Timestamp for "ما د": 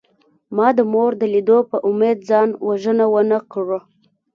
0.55-0.79